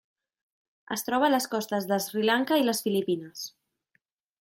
[0.95, 3.49] Es troba a les costes de Sri Lanka i les Filipines.